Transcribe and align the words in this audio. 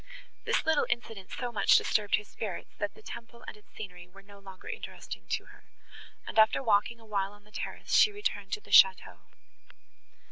This 0.45 0.65
little 0.65 0.87
incident 0.89 1.29
so 1.29 1.51
much 1.51 1.77
disturbed 1.77 2.15
her 2.15 2.23
spirits, 2.23 2.73
that 2.79 2.95
the 2.95 3.03
temple 3.03 3.43
and 3.47 3.55
its 3.55 3.67
scenery 3.77 4.07
were 4.07 4.23
no 4.23 4.39
longer 4.39 4.67
interesting 4.67 5.27
to 5.29 5.45
her, 5.45 5.63
and, 6.25 6.39
after 6.39 6.63
walking 6.63 6.99
a 6.99 7.05
while 7.05 7.33
on 7.33 7.43
the 7.43 7.51
terrace, 7.51 7.93
she 7.93 8.11
returned 8.11 8.51
to 8.53 8.61
the 8.61 8.71
château. 8.71 9.17